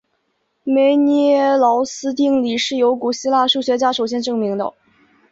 [0.63, 4.73] 梅涅劳斯定理是由古希腊数学家首先证明的。